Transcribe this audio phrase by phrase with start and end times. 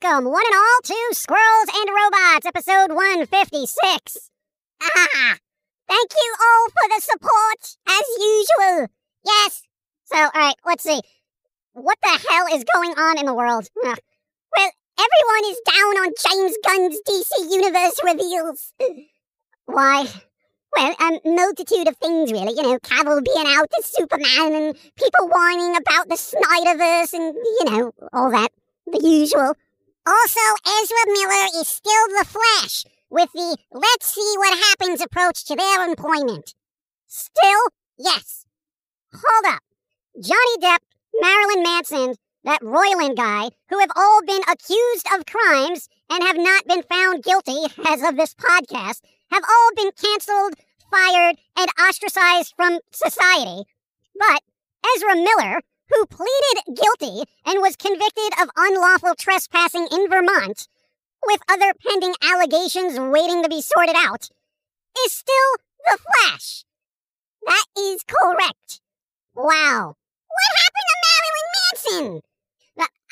[0.00, 4.30] Welcome, one and all, to Squirrels and Robots, episode 156.
[4.82, 5.36] Ah,
[5.86, 8.88] thank you all for the support, as usual.
[9.24, 9.62] Yes.
[10.04, 11.00] So, alright, let's see.
[11.72, 13.68] What the hell is going on in the world?
[13.84, 13.98] Ugh.
[14.98, 18.72] Everyone is down on James Gunn's DC Universe reveals.
[19.66, 20.06] Why?
[20.76, 22.52] Well, a multitude of things, really.
[22.56, 27.64] You know, Cavill being out as Superman and people whining about the Snyderverse and, you
[27.66, 28.50] know, all that.
[28.86, 29.54] The usual.
[30.04, 35.54] Also, Ezra Miller is still the Flash with the let's see what happens approach to
[35.54, 36.54] their employment.
[37.06, 37.60] Still,
[37.98, 38.46] yes.
[39.12, 39.62] Hold up.
[40.20, 40.78] Johnny Depp,
[41.20, 46.66] Marilyn Manson, that Roiland guy, who have all been accused of crimes and have not
[46.66, 50.54] been found guilty as of this podcast, have all been canceled,
[50.90, 53.64] fired, and ostracized from society.
[54.18, 54.42] But
[54.94, 60.68] Ezra Miller, who pleaded guilty and was convicted of unlawful trespassing in Vermont,
[61.26, 64.28] with other pending allegations waiting to be sorted out,
[65.04, 65.34] is still
[65.84, 66.64] the Flash.
[67.46, 68.80] That is correct.
[69.34, 69.97] Wow.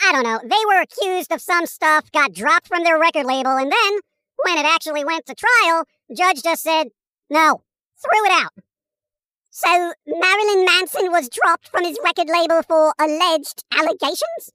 [0.03, 0.41] I don't know.
[0.43, 4.01] They were accused of some stuff, got dropped from their record label, and then,
[4.45, 6.89] when it actually went to trial, judge just said,
[7.31, 7.63] no,
[7.99, 8.53] threw it out.
[9.51, 14.53] So Marilyn Manson was dropped from his record label for alleged allegations?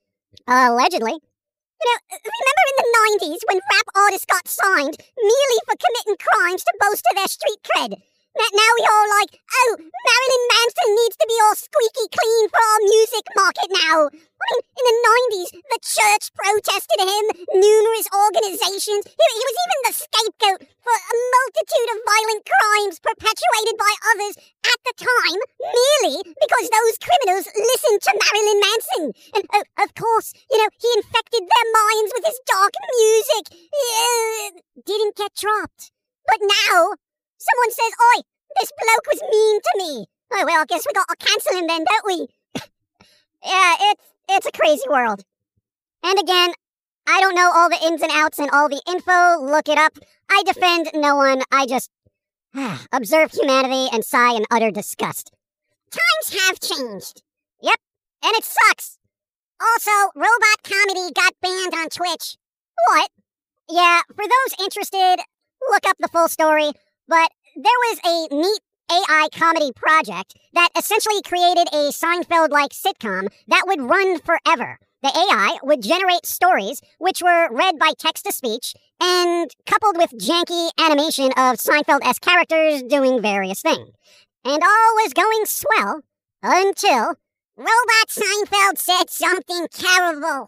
[0.48, 1.14] Allegedly.
[1.14, 6.64] You know, remember in the 90s when rap artists got signed merely for committing crimes
[6.64, 7.96] to bolster their street cred?
[8.32, 12.82] Now we all like, oh, Marilyn Manson needs to be all squeaky clean for our
[12.88, 14.08] music market now.
[14.08, 17.26] I mean, in the 90s, the church protested him,
[17.60, 19.04] numerous organizations.
[19.04, 24.36] He, he was even the scapegoat for a multitude of violent crimes perpetuated by others
[24.64, 29.06] at the time, merely because those criminals listened to Marilyn Manson.
[29.36, 33.44] And uh, of course, you know, he infected their minds with his dark music.
[33.52, 35.92] Uh, didn't get dropped.
[36.26, 36.96] But now,
[37.42, 38.22] Someone says, Oi,
[38.60, 40.06] this bloke was mean to me.
[40.34, 42.28] Oh, well, I guess we gotta cancel him then, don't we?
[43.44, 45.24] yeah, it's, it's a crazy world.
[46.04, 46.54] And again,
[47.08, 49.44] I don't know all the ins and outs and all the info.
[49.44, 49.98] Look it up.
[50.30, 51.42] I defend no one.
[51.52, 51.90] I just
[52.94, 55.32] observe humanity and sigh in utter disgust.
[55.90, 57.24] Times have changed.
[57.62, 57.80] Yep,
[58.24, 59.00] and it sucks.
[59.60, 62.38] Also, robot comedy got banned on Twitch.
[62.88, 63.10] What?
[63.68, 65.18] Yeah, for those interested,
[65.70, 66.72] look up the full story.
[67.12, 73.28] But there was a neat AI comedy project that essentially created a Seinfeld like sitcom
[73.50, 74.80] that would run forever.
[75.04, 80.12] The AI would generate stories which were read by text to speech and coupled with
[80.12, 83.90] janky animation of Seinfeld s characters doing various things.
[84.46, 86.04] And all was going swell
[86.42, 87.16] until
[87.58, 90.48] Robot Seinfeld said something terrible.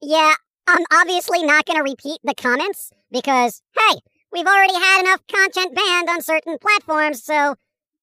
[0.00, 4.00] Yeah, I'm obviously not going to repeat the comments because, hey,
[4.34, 7.54] We've already had enough content banned on certain platforms, so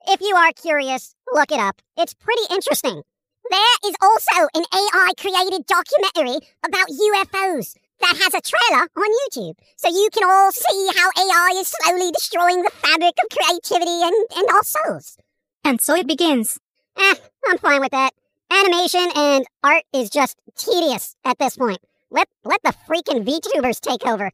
[0.07, 1.81] if you are curious, look it up.
[1.97, 3.01] It's pretty interesting.
[3.49, 9.55] There is also an AI created documentary about UFOs that has a trailer on YouTube.
[9.75, 14.15] So you can all see how AI is slowly destroying the fabric of creativity and,
[14.37, 15.17] and our souls.
[15.65, 16.57] And so it begins.
[16.97, 17.15] Eh,
[17.49, 18.13] I'm fine with that.
[18.49, 21.81] Animation and art is just tedious at this point.
[22.09, 24.31] Let let the freaking VTubers take over.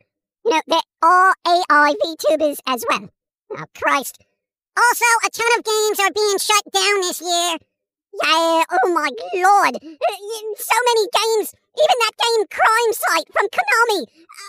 [0.48, 3.10] You know, they're all AI VTubers as well.
[3.52, 4.24] Oh, Christ.
[4.78, 7.58] Also, a ton of games are being shut down this year.
[8.24, 9.76] Yeah, oh my lord.
[9.76, 11.54] So many games.
[11.76, 14.06] Even that game Crimesight from Konami.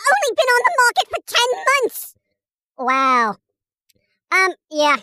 [0.09, 2.15] Only been on the market for 10 months.
[2.77, 3.35] Wow.
[4.31, 4.97] Um, yeah.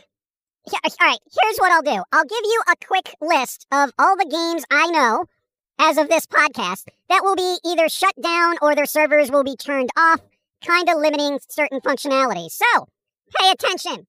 [0.98, 2.02] Alright, here's what I'll do.
[2.10, 5.26] I'll give you a quick list of all the games I know
[5.78, 9.56] as of this podcast that will be either shut down or their servers will be
[9.56, 10.20] turned off
[10.64, 12.50] kind of limiting certain functionality.
[12.50, 12.88] So,
[13.38, 14.06] pay attention.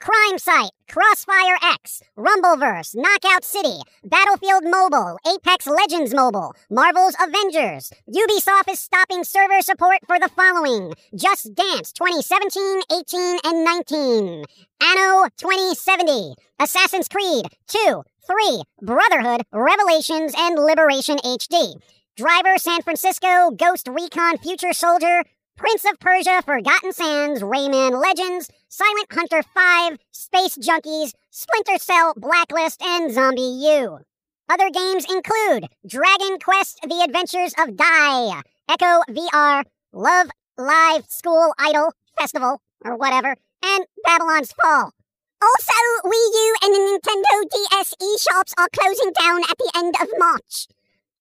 [0.00, 7.92] Crimesight, Crossfire X, Rumbleverse, Knockout City, Battlefield Mobile, Apex Legends Mobile, Marvel's Avengers.
[8.08, 14.44] Ubisoft is stopping server support for the following Just Dance 2017, 18, and 19.
[14.82, 21.74] Anno 2070, Assassin's Creed 2, 3, Brotherhood, Revelations, and Liberation HD.
[22.16, 25.24] Driver San Francisco, Ghost Recon Future Soldier,
[25.60, 32.80] Prince of Persia, Forgotten Sands, Rayman Legends, Silent Hunter 5, Space Junkies, Splinter Cell, Blacklist,
[32.80, 34.00] and ZombiU.
[34.48, 38.40] Other games include Dragon Quest The Adventures of Dai,
[38.70, 44.94] Echo VR, Love Live School Idol, Festival, or whatever, and Babylon's Fall.
[45.42, 50.08] Also, Wii U and the Nintendo DS eShops are closing down at the end of
[50.16, 50.68] March.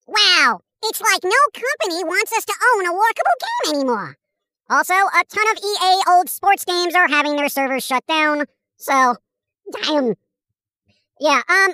[0.08, 4.16] Wow, it's like no company wants us to own a workable game anymore.
[4.70, 8.46] Also, a ton of EA old sports games are having their servers shut down.
[8.78, 9.16] So,
[9.82, 10.14] damn.
[11.20, 11.74] Yeah, um,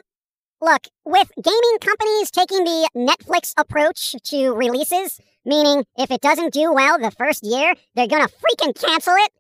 [0.61, 6.71] look, with gaming companies taking the Netflix approach to releases, meaning if it doesn't do
[6.73, 9.31] well the first year, they're gonna freaking cancel it.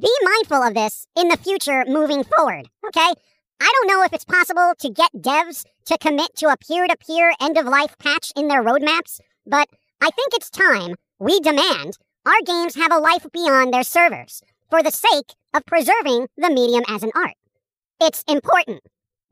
[0.00, 3.12] Be mindful of this in the future moving forward, okay?
[3.60, 6.96] I don't know if it's possible to get devs to commit to a peer to
[6.96, 9.68] peer end of life patch in their roadmaps, but
[10.00, 11.98] I think it's time we demand
[12.28, 16.84] our games have a life beyond their servers for the sake of preserving the medium
[16.86, 17.36] as an art.
[18.00, 18.82] It's important.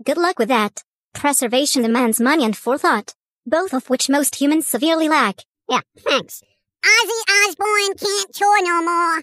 [0.03, 0.83] Good luck with that.
[1.13, 3.15] Preservation demands money and forethought,
[3.45, 5.43] both of which most humans severely lack.
[5.69, 6.43] Yeah, thanks.
[6.83, 9.23] Ozzy Osbourne can't tour no more.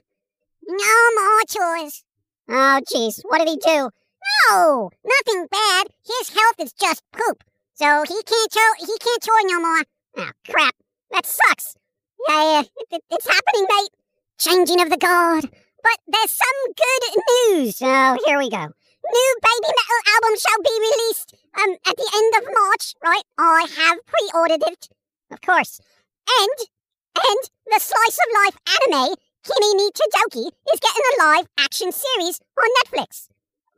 [0.67, 2.03] No more tours.
[2.49, 3.89] Oh, jeez, what did he do?
[4.49, 5.87] No, nothing bad.
[6.05, 7.43] His health is just poop.
[7.73, 8.75] So he can't tour.
[8.79, 9.83] He can't tour no more.
[10.17, 10.75] Oh, crap.
[11.11, 11.75] That sucks.
[12.27, 13.89] Yeah, yeah, it, it, it's happening, mate.
[14.39, 15.45] Changing of the guard.
[15.83, 17.03] But there's some good
[17.51, 17.81] news.
[17.81, 18.67] Oh, here we go.
[19.11, 23.23] New Babymetal album shall be released um at the end of March, right?
[23.37, 24.87] I have pre-ordered it,
[25.31, 25.81] of course.
[26.27, 26.67] And
[27.17, 32.39] and the slice of life anime Kimi ni Todoke is getting a live action series
[32.57, 33.27] on Netflix.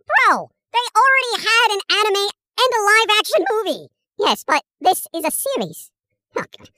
[0.06, 2.30] Bro, they already had an anime
[2.62, 3.88] and a live action movie.
[4.20, 5.90] Yes, but this is a series.
[6.38, 6.70] Okay.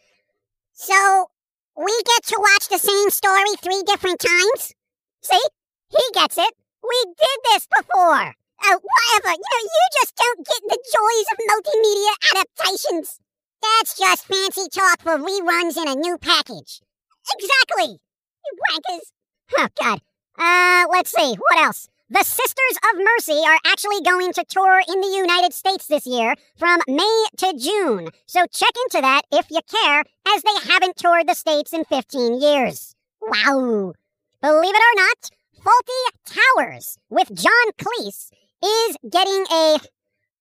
[0.72, 1.30] So
[1.78, 4.74] we get to watch the same story three different times?
[5.22, 5.42] See?
[5.90, 6.54] He gets it.
[6.84, 8.34] We did this before.
[8.64, 9.32] Oh, whatever.
[9.32, 13.20] You know, you just don't get the joys of multimedia adaptations.
[13.62, 16.82] That's just fancy talk for reruns in a new package.
[17.34, 18.00] Exactly.
[18.46, 19.12] You wankers.
[19.58, 20.02] Oh, God.
[20.38, 21.36] Uh, let's see.
[21.36, 21.90] What else?
[22.10, 26.36] The Sisters of Mercy are actually going to tour in the United States this year
[26.56, 28.08] from May to June.
[28.26, 32.40] So check into that if you care, as they haven't toured the States in 15
[32.40, 32.96] years.
[33.22, 33.92] Wow.
[34.42, 35.30] Believe it or not,
[35.62, 38.32] Fawlty Towers with John Cleese
[38.64, 39.78] is getting a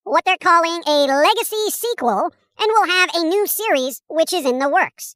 [0.05, 4.59] what they're calling a legacy sequel and will have a new series which is in
[4.59, 5.15] the works.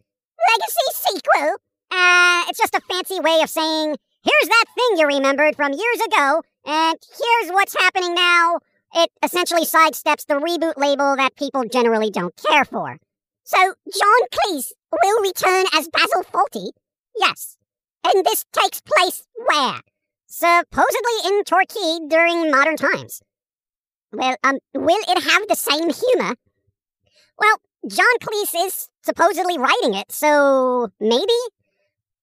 [0.51, 1.55] Legacy sequel?
[1.91, 6.01] Uh, it's just a fancy way of saying, here's that thing you remembered from years
[6.07, 8.59] ago, and here's what's happening now.
[8.93, 12.97] It essentially sidesteps the reboot label that people generally don't care for.
[13.43, 16.71] So, John Cleese will return as Basil Fawlty?
[17.17, 17.57] Yes.
[18.03, 19.79] And this takes place where?
[20.27, 23.21] Supposedly in Torquay during modern times.
[24.11, 26.35] Well, um, will it have the same humor?
[27.37, 27.57] Well,
[27.87, 31.33] John Cleese is supposedly writing it, so maybe?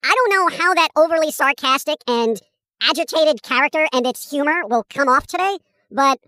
[0.05, 2.41] I don't know how that overly sarcastic and
[2.83, 5.59] agitated character and its humor will come off today,
[5.91, 6.19] but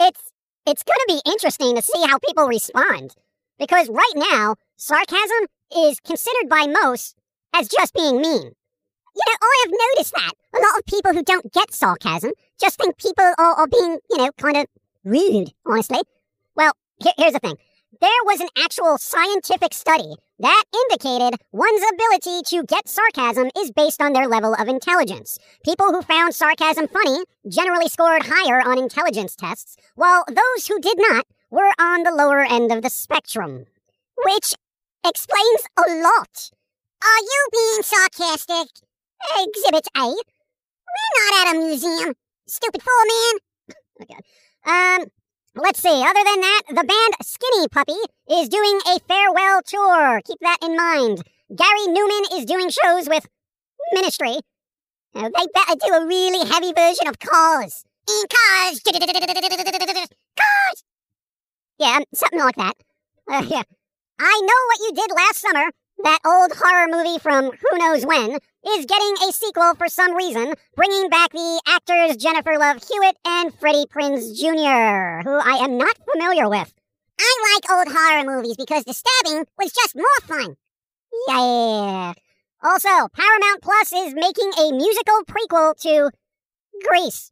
[0.00, 0.32] it's
[0.66, 3.14] it's going to be interesting to see how people respond.
[3.58, 5.46] Because right now, sarcasm
[5.76, 7.16] is considered by most
[7.54, 8.52] as just being mean.
[9.14, 10.32] You know, I have noticed that.
[10.54, 14.18] A lot of people who don't get sarcasm just think people are, are being, you
[14.18, 14.66] know, kind of
[15.04, 16.00] rude, honestly.
[16.56, 17.56] Well, here, here's the thing.
[18.00, 24.00] There was an actual scientific study that indicated one's ability to get sarcasm is based
[24.00, 25.38] on their level of intelligence.
[25.62, 30.96] People who found sarcasm funny generally scored higher on intelligence tests, while those who did
[30.98, 33.66] not were on the lower end of the spectrum.
[34.24, 34.54] Which
[35.06, 36.50] explains a lot.
[37.04, 38.68] Are you being sarcastic?
[39.38, 40.06] Exhibit A.
[40.06, 42.14] We're not at a museum.
[42.46, 43.36] Stupid fool,
[43.68, 43.76] man.
[44.02, 45.02] okay.
[45.04, 45.10] Um,
[45.54, 45.88] let's see.
[45.88, 50.20] Other than that, the band Skinny Puppy is doing a farewell tour.
[50.24, 51.22] Keep that in mind.
[51.54, 53.26] Gary Numan is doing shows with
[53.92, 54.38] Ministry.
[55.14, 57.84] Now, they better do a really heavy version of Cars.
[58.08, 58.24] In.
[58.28, 58.80] Cars.
[61.78, 62.74] Yeah, something like that.
[63.30, 63.62] Uh, yeah.
[64.18, 65.70] I know what you did last summer.
[66.04, 70.54] That old horror movie from who knows when is getting a sequel for some reason,
[70.74, 75.96] bringing back the actors Jennifer Love Hewitt and Freddie Prinze Jr., who I am not
[76.12, 76.74] familiar with.
[77.20, 80.56] I like old horror movies because the stabbing was just more fun.
[81.28, 82.14] Yeah.
[82.64, 86.10] Also, Paramount Plus is making a musical prequel to
[86.84, 87.30] Grease.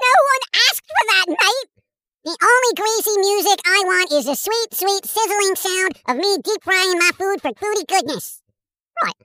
[0.00, 1.77] No one asked for that, mate!
[2.24, 6.62] The only greasy music I want is the sweet, sweet, sizzling sound of me deep
[6.64, 8.42] frying my food for foodie goodness.
[9.00, 9.22] Right.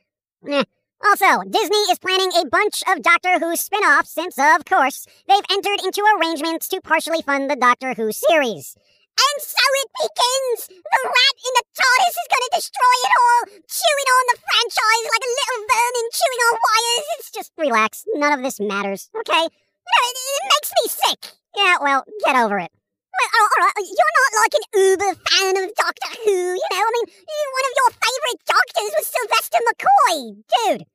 [0.47, 0.63] Eh.
[1.03, 5.51] Also, Disney is planning a bunch of Doctor Who spin offs since, of course, they've
[5.51, 8.77] entered into arrangements to partially fund the Doctor Who series.
[8.77, 10.69] And so it begins!
[10.69, 13.41] The rat in the TARDIS is gonna destroy it all,
[13.73, 17.07] chewing on the franchise like a little vermin chewing on wires.
[17.17, 18.05] It's just relax.
[18.13, 19.49] None of this matters, okay?
[19.49, 21.33] It, it makes me sick.
[21.57, 22.71] Yeah, well, get over it.
[23.23, 26.83] Well, all right, you're not like an uber fan of Doctor Who, you know?
[26.83, 27.07] I mean,
[27.53, 30.43] one of your favorite doctors was Sylvester McCoy.
[30.53, 30.87] Dude,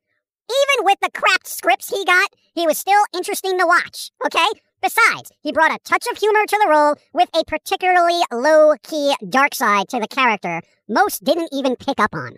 [0.48, 4.46] even with the crap scripts he got, he was still interesting to watch, okay?
[4.80, 9.14] Besides, he brought a touch of humor to the role with a particularly low key
[9.28, 12.36] dark side to the character most didn't even pick up on.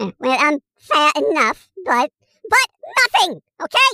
[0.00, 2.10] Eh, well, um, fair enough, but,
[2.48, 2.68] but
[2.98, 3.90] nothing, okay?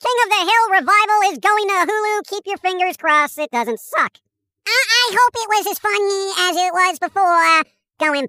[0.00, 2.26] King of the Hill revival is going to Hulu.
[2.28, 4.18] Keep your fingers crossed it doesn't suck.
[4.66, 7.62] I, I hope it was as funny as it was before.
[7.98, 8.26] Going.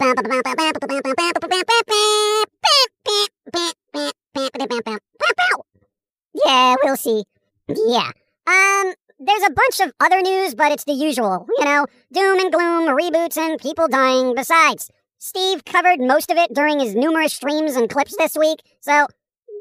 [6.46, 7.24] Yeah, we'll see.
[7.67, 8.12] Yeah.
[8.46, 11.48] Um, there's a bunch of other news, but it's the usual.
[11.58, 14.36] You know, doom and gloom, reboots, and people dying.
[14.36, 19.08] Besides, Steve covered most of it during his numerous streams and clips this week, so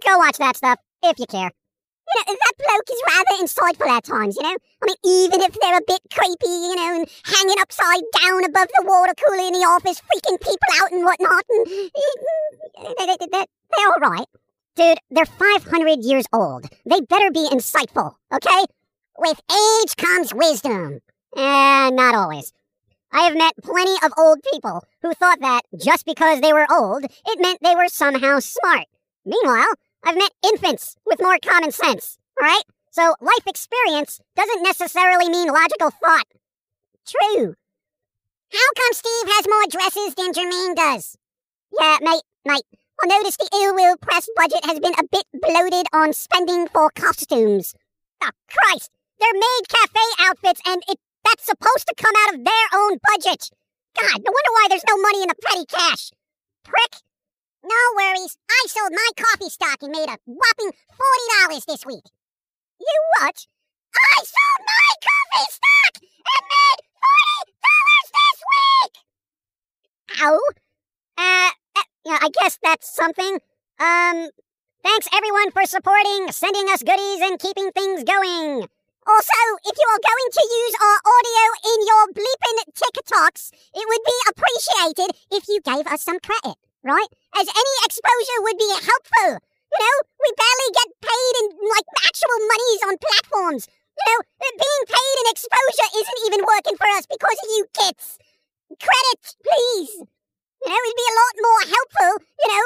[0.04, 1.50] go watch that stuff if you care.
[2.14, 4.56] You know, that bloke is rather insightful at times, you know?
[4.82, 8.68] I mean, even if they're a bit creepy, you know, and hanging upside down above
[8.68, 11.66] the water cooler in the office, freaking people out and whatnot, and
[12.98, 13.44] they, they, they,
[13.76, 14.26] they're all right.
[14.76, 16.66] Dude, they're 500 years old.
[16.84, 18.64] They better be insightful, okay?
[19.18, 21.00] With age comes wisdom.
[21.36, 22.52] Eh, not always.
[23.12, 27.04] I have met plenty of old people who thought that just because they were old,
[27.04, 28.86] it meant they were somehow smart.
[29.24, 29.72] Meanwhile,
[30.06, 32.62] I've met infants with more common sense, alright?
[32.92, 36.28] So life experience doesn't necessarily mean logical thought.
[37.04, 37.56] True.
[38.52, 41.16] How come Steve has more dresses than Germaine does?
[41.76, 42.62] Yeah, mate, mate.
[43.02, 46.88] I noticed the Ill Will Press budget has been a bit bloated on spending for
[46.90, 47.74] costumes.
[48.22, 48.92] Oh, Christ!
[49.18, 53.50] They're maid cafe outfits and it that's supposed to come out of their own budget.
[54.00, 56.12] God, no wonder why there's no money in the petty cash.
[56.62, 57.02] Prick.
[57.66, 58.38] No worries.
[58.48, 60.70] I sold my coffee stock and made a whopping
[61.50, 62.04] $40 this week.
[62.78, 63.46] You what?
[63.96, 66.80] I sold my coffee stock and made
[67.42, 68.92] $40 this week!
[70.22, 70.38] Ow.
[71.18, 73.40] Uh, uh, yeah, I guess that's something.
[73.80, 74.30] Um,
[74.84, 78.68] thanks everyone for supporting, sending us goodies, and keeping things going.
[79.08, 84.04] Also, if you are going to use our audio in your bleeping TikToks, it would
[84.06, 86.56] be appreciated if you gave us some credit,
[86.86, 87.10] right?
[87.34, 89.42] As any exposure would be helpful.
[89.42, 93.66] You know, we barely get paid in like actual monies on platforms.
[93.66, 98.22] You know, being paid in exposure isn't even working for us because of you kids.
[98.78, 100.06] Credit, please.
[100.62, 102.12] You know, it'd be a lot more helpful,
[102.42, 102.64] you know,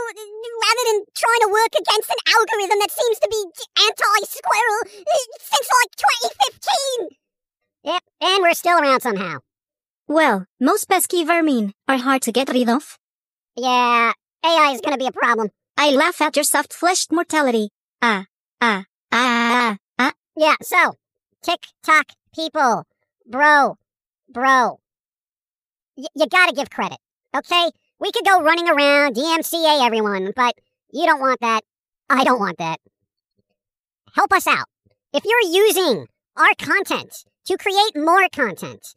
[0.62, 3.41] rather than trying to work against an algorithm that seems to be
[3.81, 4.81] anti-squirrel
[5.41, 5.93] since like
[7.09, 7.19] 2015.
[7.85, 9.39] Yep, and we're still around somehow.
[10.07, 13.00] Well, most pesky vermin are hard to get rid of.
[13.57, 14.12] Yeah,
[14.45, 15.50] AI is gonna be a problem.
[15.76, 17.71] I laugh at your soft-fleshed mortality.
[18.02, 18.25] Ah,
[18.61, 20.12] ah, ah, ah.
[20.37, 20.95] Yeah, so,
[21.42, 22.85] TikTok people,
[23.26, 23.76] bro,
[24.28, 24.80] bro,
[25.97, 26.99] y- you gotta give credit,
[27.37, 27.71] okay?
[27.99, 30.54] We could go running around, DMCA everyone, but
[30.92, 31.62] you don't want that.
[32.09, 32.78] I don't want that.
[34.14, 34.66] Help us out.
[35.12, 38.95] If you're using our content to create more content,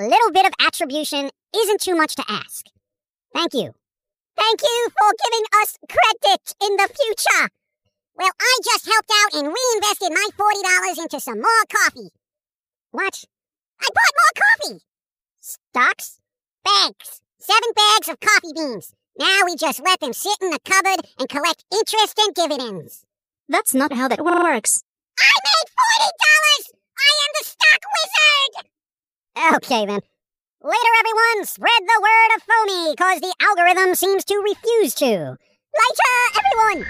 [0.00, 2.66] a little bit of attribution isn't too much to ask.
[3.34, 3.74] Thank you.
[4.36, 7.50] Thank you for giving us credit in the future.
[8.14, 12.10] Well, I just helped out and reinvested my $40 into some more coffee.
[12.90, 13.24] What?
[13.80, 14.84] I bought more coffee!
[15.40, 16.20] Stocks?
[16.64, 17.20] Bags.
[17.38, 18.94] Seven bags of coffee beans.
[19.18, 23.04] Now we just let them sit in the cupboard and collect interest and dividends.
[23.48, 24.82] That's not how that works.
[25.18, 26.74] I made $40!
[26.98, 29.56] I am the stock wizard!
[29.56, 30.00] Okay then.
[30.60, 32.42] Later, everyone, spread the word of
[32.88, 35.36] Foamy, cause the algorithm seems to refuse to.
[35.76, 36.14] Later,
[36.72, 36.86] everyone!